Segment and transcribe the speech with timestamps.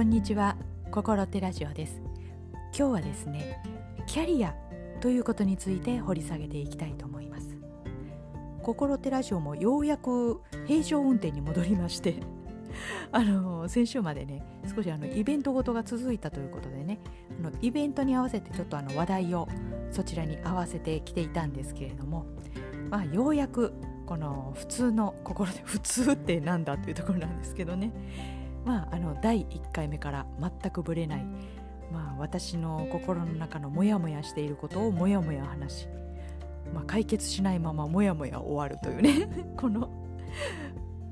[0.00, 0.56] こんにちは。
[0.90, 2.00] 心手ラジオです。
[2.74, 3.62] 今日はですね
[4.06, 4.54] キャリア
[5.02, 7.54] ということについて掘り下げていきたいと思います。
[8.62, 12.14] 心手ラジオもようやく平常運転に戻りまして
[13.12, 14.42] あの先週までね
[14.74, 16.98] 少しあのイベントごとが続いたということでね
[17.38, 19.48] あのイベントに合わせてちょっとあの話題を
[19.90, 22.24] そちらに合わせてきていたんですけれども、
[22.88, 23.74] まあ、ようやく
[24.06, 28.39] この普通の心で普通ってなんだというところなんですけどね。
[28.64, 31.24] まああの第1回目から全くぶれない、
[31.92, 35.88] まあ、私の心の中のモヤモヤしていることをモヤモヤ話し、
[36.74, 39.88] まあ、解決しないままモヤモヤ終わるというね この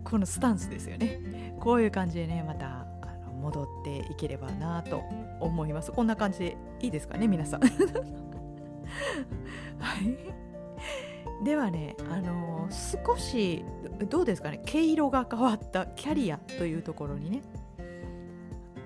[0.04, 1.54] このスタンスですよね。
[1.60, 5.02] こういう感じでねまたあの戻っていければなと
[5.40, 5.92] 思います。
[5.92, 7.60] こんな感じでいいですかね皆さん。
[7.60, 7.72] はい。
[11.48, 13.64] ではねあのー、少し
[14.10, 17.42] どうですかね毛色が変わったキャリアというところにね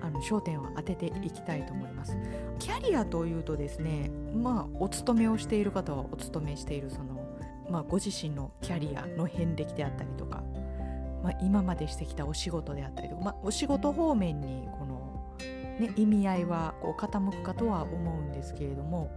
[0.01, 2.17] あの焦点を当てていきたいと思います。
[2.59, 7.21] キャリアというとですねまあお勤めをしている方はお勤めしているその
[7.69, 10.43] まあ、ご自身のキャリアの遍歴であったりとか、
[11.23, 15.35] まあ、今までしてきたお仕事であったりとか、まあ、お仕事方面にこの、
[15.79, 19.11] ね、意味合いはこう傾くかとは思うんですけれども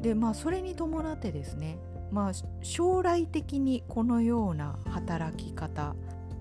[0.00, 1.78] でまあそれに伴ってですね
[2.10, 5.94] まあ、将来的にこのような働き方、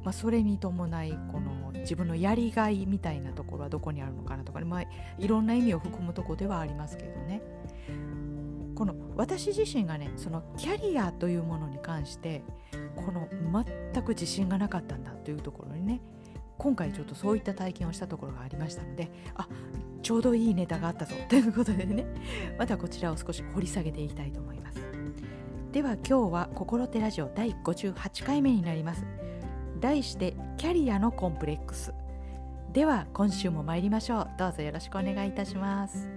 [0.04, 4.84] まあ、それに伴いこの自分のやりがいみたいなところはどこにあるのかなとかね、まあ、
[5.18, 7.42] いろんな意味を含むとこではありますけどね
[8.76, 12.44] この私自身がねそのキャリアというものに関して
[12.96, 13.28] この
[13.94, 16.02] 全く自信がなかったんだというところにね
[16.58, 19.48] 今回ちょっとそういった体験をしたところがありましたのであ
[20.04, 22.06] ちょうどいいネタがあったぞということでね
[22.58, 24.87] またこちらを少し掘り下げていきたいと思います。
[25.78, 29.06] では今日は心手ラジオ第58回目になります。
[29.80, 31.94] 題してキャリアのコンプレックス。
[32.74, 34.30] では今週も参りましょう。
[34.40, 36.10] どうぞよろしくお願いいたします。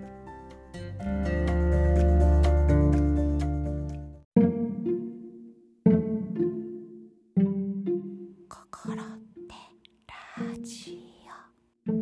[8.49, 9.03] 心
[9.47, 9.55] 手
[10.43, 10.99] ラジ
[11.87, 11.93] オ。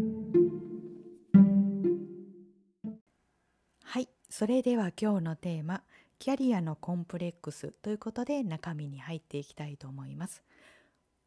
[3.82, 5.82] はいそれでは今日のテーマ
[6.18, 10.42] キャリアのコンプレックスということで中身に入っていきたいと思います。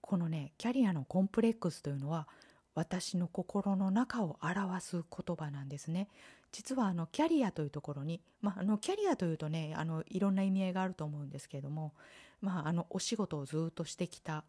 [0.01, 2.27] このねキャリアのコンプレックスというのは
[2.75, 6.09] 私の心の中を表す言葉なんですね。
[6.51, 11.93] 実はあのキャリアというところに、まあ、あのキャリアというとねあのいろんな意味合いがあると思うんですけれども、
[12.41, 14.43] まあ、あのお仕事をずっとしてきた、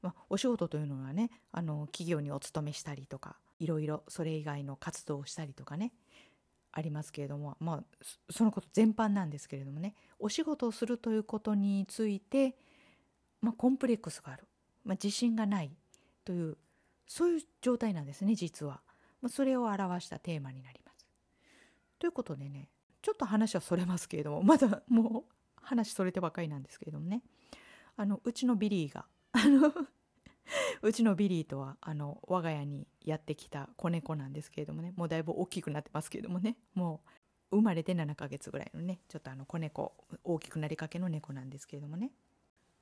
[0.00, 5.92] まあ、お仕事というのはねあの企業にお勤めしたりとかいろいろそれ以外の活動をしたりとかね
[6.72, 12.56] ありますけれどもまあそのこと全般なんですけれどもねお仕事をするということについて、
[13.40, 14.44] まあ、コンプレックスがある、
[14.84, 15.70] まあ、自信がない
[16.24, 16.56] という
[17.06, 18.80] そういう状態なんですね実は、
[19.20, 21.06] まあ、それを表したテーマになります。
[21.98, 22.68] ということでね
[23.02, 27.22] ちょっと話はそれますけれどもまだもう話それてばかりなんですけれどもね。
[27.96, 29.70] あのうちのビリーがあの
[30.82, 34.92] うちのビリーとはあの我が家にやってきた子猫なんですけれどもね。
[34.96, 36.56] もうだいぶ大きくなってますけれどもね。
[36.74, 37.02] も
[37.50, 42.12] う生まれて7ヶ月ぐらいのねちょっとあの子猫大きくなりかけの猫なんですけれどもね。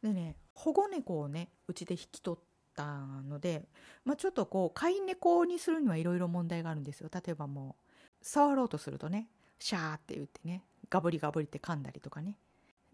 [0.02, 2.44] でね保護猫をねうちで引き取っ
[2.74, 3.68] たので、
[4.04, 7.10] まあ、ちょっとこう飼い猫にするにはいろいろ問題があるんですよ。
[7.12, 9.28] 例えばもう触ろうとするとね
[9.58, 12.36] シャーって言ってねガブリガブリって噛んだりとかね。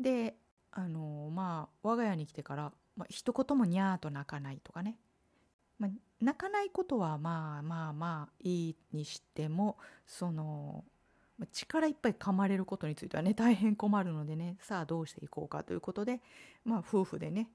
[0.01, 0.37] で
[0.73, 4.97] あのまあ我が家に来てからまあ、一言もにゃーと泣かないとかね、
[5.79, 5.91] まあ、
[6.21, 9.77] 泣かないことはまあまあまあいいにしても
[10.07, 10.85] その
[11.53, 16.21] 力いっぱい噛まれることについてはね大変困るのでねさあどうしていこうかということで、
[16.65, 17.51] まあ、夫婦でね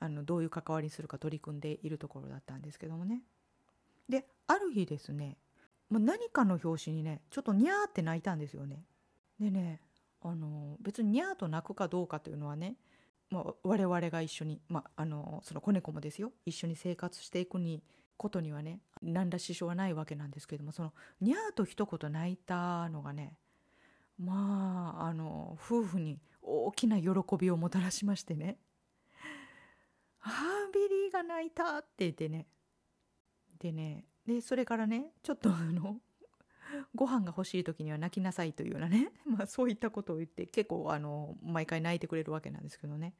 [0.00, 3.22] あのどういう関わりにするか取り組んでいるところだったんですけどもね。
[4.08, 5.36] である日ですね、
[5.90, 8.84] まあ、何かの拍子にねちょっとにゃーって泣いたんですよね。
[9.38, 9.80] でね
[10.22, 12.76] あの別ににゃーと泣くかどうかというのはね
[13.30, 16.32] まあ、我々が一緒に、まあ、あのその子猫もですよ。
[16.46, 17.82] 一緒に生活していくに
[18.16, 23.34] ことにはね何ら支障はないわけなんですけれどもそのにゃーと一言泣いたのがね
[24.18, 28.58] まああの夫婦に大きな喜びをもたらしましてね
[30.20, 30.30] 「あ
[30.68, 32.46] あビリーが泣いた」って言ってね。
[33.58, 34.04] でね。
[34.26, 35.96] でそれからねちょっとあの
[36.94, 43.14] ご飯が欲しい時には泣きなさいというようなね、 まあ、そういったことを言って結構あの毎回泣いてくれるわけなんですけどね。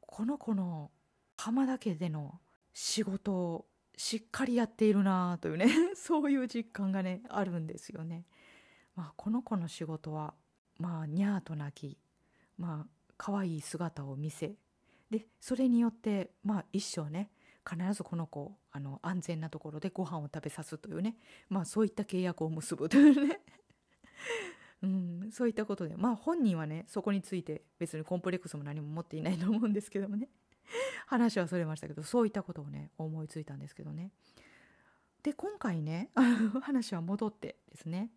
[0.00, 0.90] この子の
[1.36, 2.40] 浜田家での
[2.72, 5.66] 仕事をしっかりやっているなというね。
[5.96, 8.26] そういう実感がねあるんですよね。
[8.94, 10.34] まあ、この子の仕事は
[10.78, 11.98] まあにゃーと泣き
[12.58, 14.56] まあ可愛い姿を見せ。
[15.10, 17.30] でそれによってまあ一生ね
[17.68, 21.16] 必ずこの子あの安全なところでご飯を食べさすというね。
[21.48, 23.40] まあそういった契約を結ぶというね。
[24.82, 25.96] うん、そういったことで。
[25.96, 30.28] まあ本人はねそこについて別にコンプレックスも何も持っていないと思うんですけどもね。
[31.06, 34.12] 話はそれましたけどそういったことをね思いついたんですけどね。
[35.22, 36.10] で今回ね
[36.62, 38.10] 話は戻ってですね。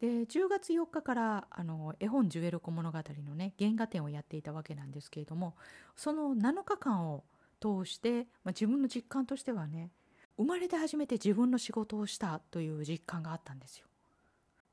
[0.00, 5.56] で10月4日からあの絵本「ジュエルコ物語」のね原画展をやっていたわけなんですけれども
[5.96, 7.24] その7日間を
[7.64, 9.90] 通して、まあ、自分の実感としてはね
[10.36, 13.86] 生まれて初めて自分の仕事をしたという実感があったんですよ。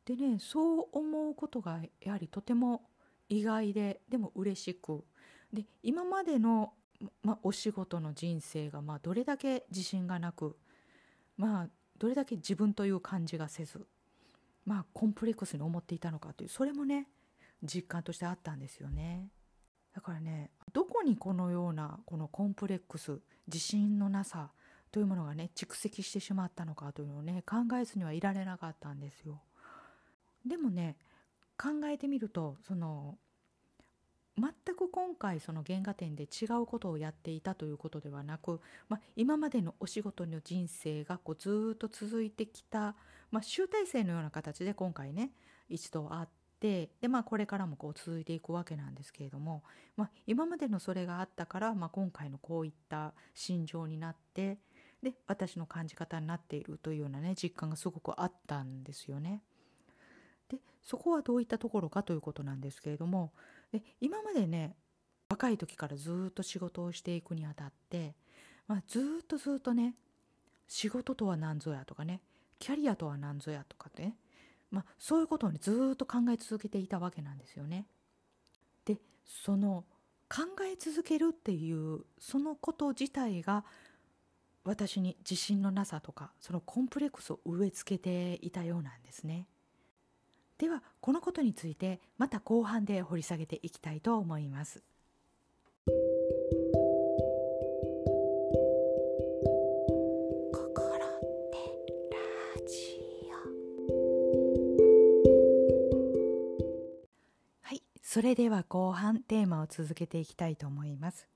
[0.05, 2.81] でねそう思うことがやはりとても
[3.29, 5.03] 意外ででも嬉しく
[5.53, 6.73] で今までの、
[7.23, 10.57] ま、お仕事の人生が、まあ、どれだけ自信がなく
[11.37, 13.85] まあどれだけ自分という感じがせず
[14.65, 17.07] まあコンプレックスに思っていたのかというそれもね
[17.63, 19.29] 実感としてあったんですよね。
[19.93, 24.51] だからねどこにこのようなこのコンプレックス自信のなさ
[24.91, 29.41] というものがね蓄積してしまったのかというのをね考えずにはいられなかったんですよ。
[30.45, 30.97] でもね
[31.57, 33.17] 考えてみるとその
[34.37, 42.95] 全く今回その原画展で違うことをやっていたということではなく、まあ、今までのお仕事の人生がこうずっと続いてきた、
[43.29, 45.31] まあ、集大成のような形で今回ね
[45.69, 46.27] 一度会っ
[46.61, 49.63] で、まあ、これからもこう続いていくわけなんですけれども、
[49.97, 54.59] まあ、今までのそれがあったから、まあ、今回のこういった心情になって
[55.01, 59.41] で私の感じ方になっているというようなね実感がすごくあったんですよね。
[60.49, 63.33] でそこはどういったところかということなんですけれども
[63.71, 64.75] で今までね
[65.29, 68.13] 若い時からずっと仕事をしていくにあたって、
[68.67, 69.95] まあ、ずっとずっとね
[70.67, 72.21] 仕事とは何ぞやとかね
[72.59, 74.15] キャリアとは何ぞやとかね、
[74.71, 77.85] まあ、そういうことをねずっと考え続けていたわけなんですよね。
[78.85, 79.85] でその
[80.29, 83.65] 考え続けるっていうそのこと自体が
[84.63, 89.47] 私に自信のなさとかそのコンプレックスを植え付けていたようなんですね。
[90.57, 94.83] ではこのことについてまた後半で掘り下げていきたいと思います。
[108.13, 111.29] それでは後半テーマを続けていきたいと思います。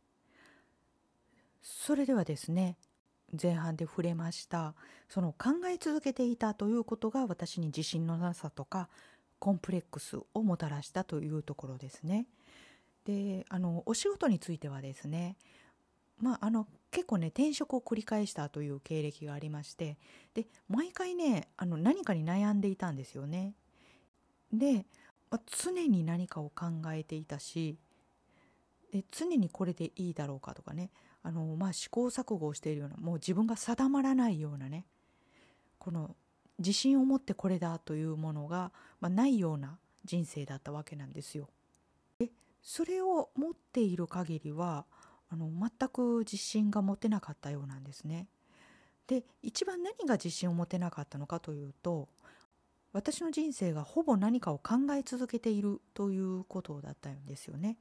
[1.62, 2.76] それではですね
[3.42, 4.76] 前半で触れました
[5.08, 8.90] その考え続けていたということが私に自信のなさとか
[9.40, 12.26] コンプレックスをもたらしたというところですね。
[13.06, 15.38] であのお仕事についてはですね
[16.20, 19.98] まああの結構ね転職を繰り返したという経歴がありまして
[20.34, 23.54] で毎回ねあの何かに悩んでいたんですよね。
[24.58, 24.86] で、
[25.32, 27.78] まあ、常に何かを考えていたし
[28.92, 30.92] で常にこれでいいだろうかとかね
[31.24, 34.86] あの、まあ、試行錯誤をしているようなもう自分が定まらないようなね
[35.80, 36.16] この
[36.60, 41.50] 自信を持ってこれだというものが、まあ、ないような人生だったわけなんですよ。
[42.20, 42.30] で
[42.62, 44.86] それを持っている限りは
[45.30, 48.28] あの全く自信が持てなかったようなんですね。
[49.08, 52.08] で一番何が自信を持てなかったのかというと
[52.96, 57.78] 私の人生がほぼ何かを考え続けているということだったんですよね。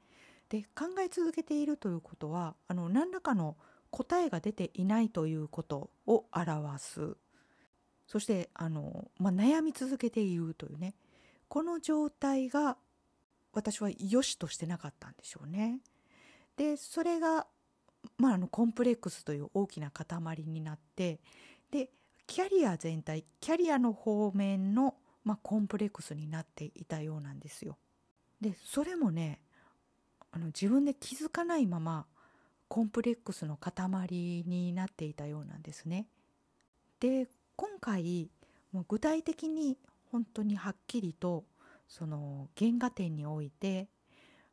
[0.48, 3.56] で考え続けているということはあの何らかの
[3.90, 7.16] 答えが出ていないということを表す
[8.08, 10.94] そしてあの、まあ、悩み続けているというね
[11.46, 12.76] この状態が
[13.52, 15.78] 私は良しとしてなかったんでしょうね。
[16.56, 17.46] でそれが、
[18.18, 21.20] まあ、あのコンプレックスという大きな塊になって
[21.70, 21.90] で
[22.26, 24.94] キャリア全体キャリアの方面の、
[25.24, 27.76] まあ、コンプレックスになっていたようなんですよ。
[28.40, 29.40] でそれもね
[30.32, 32.06] あの自分で気づかないまま
[32.68, 36.06] コンプレックスの塊になっていたようなんですね。
[37.00, 38.30] で今回
[38.72, 39.78] もう具体的に
[40.10, 41.44] 本当にはっきりと
[41.88, 43.88] その原画展において、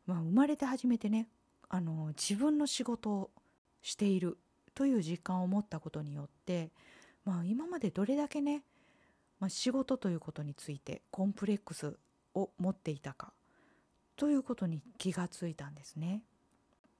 [0.05, 1.27] まあ、生まれて初めてね
[1.69, 3.31] あの自分の仕事を
[3.81, 4.37] している
[4.75, 6.71] という実感を持ったことによって、
[7.25, 8.63] まあ、今までどれだけね、
[9.41, 11.97] まあ、仕事ということについてコンプレックス
[12.35, 13.33] を持っていたか
[14.15, 16.21] ということに気がついたんですね。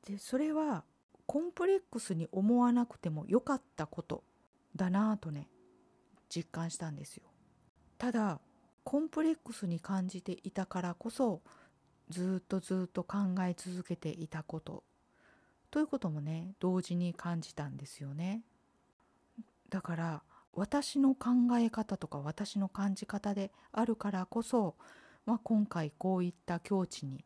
[0.08, 0.84] でそれは
[1.28, 4.24] コンプレックスに思わなくてもよかったこと
[4.76, 5.48] だなぁとね
[6.30, 7.24] 実感したんですよ
[8.00, 8.40] ただ
[8.84, 11.42] コンプレックスに感じていたからこそ
[12.10, 14.84] ずっとずっと考え続けていたこと
[15.70, 18.42] ということもね同時に感じたんですよね
[19.70, 24.76] だから私の考え方とか私の感じ方であるからこそ、
[25.26, 27.24] まあ、今回こういった境地に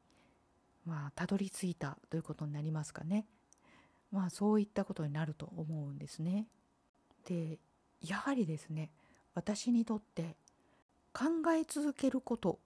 [0.86, 3.25] まあたどり着いたということになりますかね
[4.12, 6.46] まあそういったことになると思うんですね。
[7.27, 7.58] で
[8.01, 8.91] やはりですね
[9.34, 10.36] 私にとって
[11.12, 12.60] 考え続けること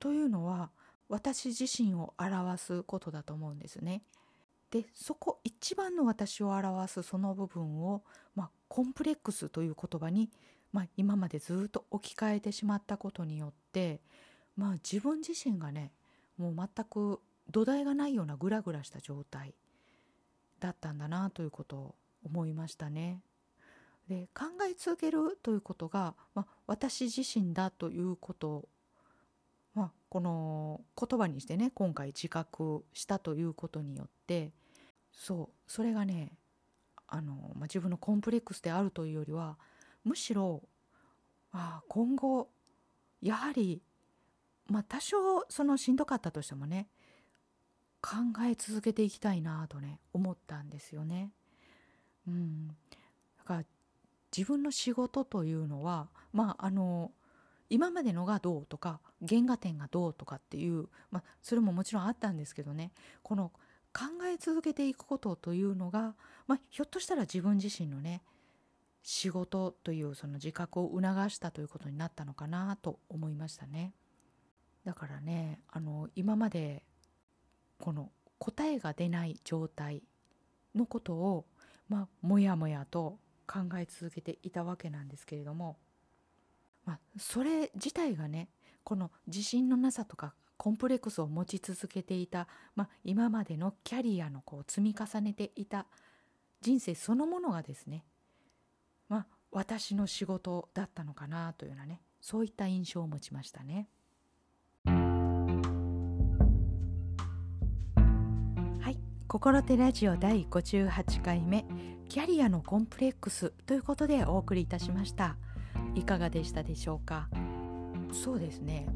[0.00, 0.70] というのは
[1.08, 4.02] 私自身を表すことだと思うんですね。
[4.76, 8.02] でそこ一番の私を表すその部分を、
[8.34, 10.28] まあ、コンプレックスという言葉に、
[10.70, 14.02] まあ、今までずっと置き換えてしまったことによって、
[14.54, 15.92] まあ、自分自身がね
[16.36, 19.54] もう全く土台がないようなグラグラした状態
[20.60, 23.22] だったんだなということを思いましたね。
[24.08, 28.68] で考え続けるということが、まあ、私自身だということ
[29.76, 34.52] まあ、この言葉にしてね今回自覚したということによって
[35.16, 36.32] そうそれがね
[37.08, 39.56] あの、まあ、自分のコンプレックスであるというよりは
[40.04, 40.62] むしろ
[41.52, 42.48] あ今後
[43.22, 43.82] やはり、
[44.68, 45.16] まあ、多少
[45.48, 46.88] そのしんどかったとしてもね
[48.02, 48.16] 考
[48.48, 51.32] え続けていきたいなとね思ったんですよね。
[52.28, 52.74] うん、だ
[53.44, 53.64] から
[54.36, 57.10] 自分の仕事というのはまああの
[57.70, 62.92] 今までのがどうとか原画点がどうとかっていう、まあ、それももちろんあったんですけどね
[63.22, 63.50] この
[63.96, 66.14] 考え続けていくことというのが、
[66.46, 68.22] まあ、ひょっとしたら自分自身のね
[69.02, 73.94] 仕事というその自覚を促したということになったのかなと思いましたね。
[74.84, 76.82] だからねあの今まで
[77.78, 80.02] この答えが出ない状態
[80.74, 81.46] のことを
[81.88, 85.78] まあもやもやと考え続けていたわけなんですけれども
[86.86, 88.48] まあ、それ自体がね
[88.82, 95.86] この自信のなさとかコンプレックスを持ち続けていた、まあ、今までのキャリアのこう積み重ねていた
[96.60, 98.04] 人生そのものがですね、
[99.08, 103.88] まあ、私の仕事だったのかなというようなねそういった印象を持ちましたね。
[108.80, 108.98] はい
[109.28, 111.64] 「心手ラジオ第58回目
[112.08, 115.36] キャリアのコンプレックス」ということでお送りいたしました。
[115.94, 117.28] いかがでしたでしょうか？
[118.12, 118.88] そうですね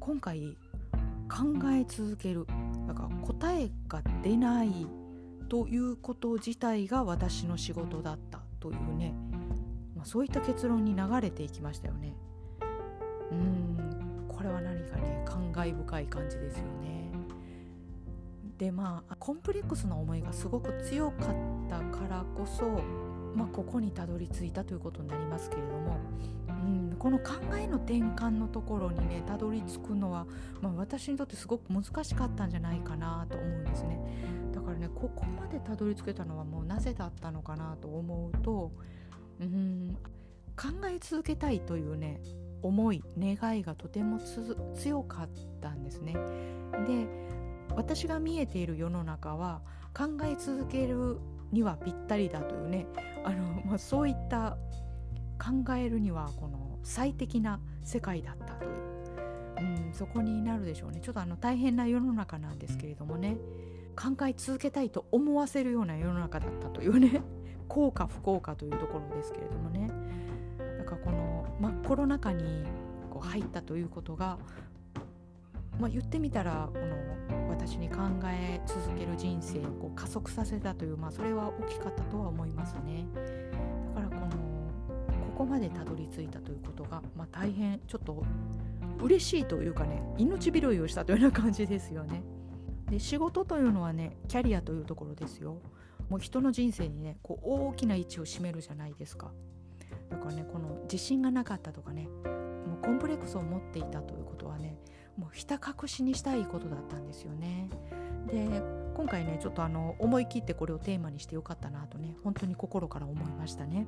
[0.00, 0.56] 今回
[1.28, 2.46] 考え続ける。
[2.86, 4.86] だから答えが出ない
[5.48, 9.14] ということ自体が私の仕事だったというね、
[9.94, 12.14] まあ、そういった結論に流れていきましたよね。
[13.30, 14.26] うん。
[14.28, 17.10] これは何かね感慨深い感じですよね。
[18.58, 22.80] でまあコンプレックスの思いがすごく強かったからこそ
[23.36, 25.98] まあ、ここにたどり着いたということになりますけれども、
[26.48, 30.26] うん、この考えの転換のところにねたどり着くのは、
[30.62, 34.00] まあ、私にとってすごく難しかったんじゃないかなと思うんですね。
[34.52, 38.72] だからねここまでたどり着けたのはもうなぜだったのかなと思うと、
[39.38, 39.96] うん、
[40.56, 42.20] 考え続けたいというね
[42.62, 44.18] 思い願いがとても
[44.74, 45.28] 強かっ
[45.60, 46.14] たんですね。
[46.86, 47.06] で
[47.74, 49.60] 私が見えている世の中は
[49.94, 51.18] 考え続ける
[51.52, 52.86] にはぴったりだというね。
[53.24, 54.56] あの、まあ、そういった
[55.38, 61.00] 考えるにはこの最適な世界だったという、うん、そこになるでしょうね。
[61.00, 63.36] ちょっとあの大変な世の中なんですけれどもね。
[63.96, 67.22] 考え続けたいと思わせるような世の中だったというね。
[67.68, 69.90] 幸か不幸かというところですけれどもね。
[70.78, 72.64] だからこの真っコロナ禍に
[73.10, 74.38] こう入ったということが
[75.80, 83.06] まあ、言ってみたらこの私に考え続ける人生をこう加速させたという、まあ、それは大きかったとは思いますね。
[83.94, 88.24] だからこのここまでたどり着いたということが、まあ、大変ちょっと
[89.02, 92.22] 嬉しいというかね命拾いをしたというような感じですよね。
[92.90, 95.60] で仕事というのはねキャリアというところですよ。
[96.08, 99.32] もう人の人生にねこう大きな位置を占めるじゃないですか。
[100.08, 102.08] だからねこの自信がなかったとかね
[102.66, 104.78] もうコンプレックスを持っていたということはね
[105.16, 107.70] もうひた隠しにしたいことだったんですよね。
[108.26, 108.62] で
[108.94, 113.86] 今回ねちょっとあの思い切ってこれをテーマにしてよかったなとね本当に心から思いましたね。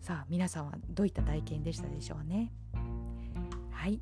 [0.00, 2.52] さあ皆さんはどういった体験でしたでしょうね。
[3.70, 4.00] はい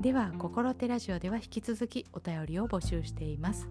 [0.00, 3.68] では「心手ラジオ」では引き続きお便りを募集しています。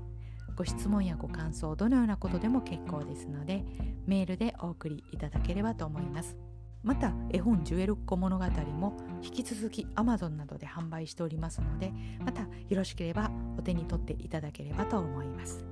[0.55, 3.63] ご質問やご感想どのようなことでも結構ですので
[4.05, 6.35] メールでお送りいただければと思います。
[6.83, 15.65] また絵本ジュエルっ子物語も引き続き Amazon などで販売しておりますのでまたよろしければお手に取っていただければと思います。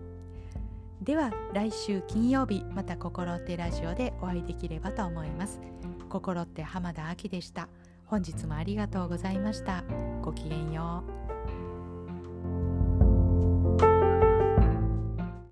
[1.02, 5.60] では来週金曜日また心ってラジオでお会いできればと思います。
[6.10, 7.70] 心って浜田亜希でした。
[8.06, 9.84] 本日もありがとうございました。
[10.22, 11.27] ごきげんよう。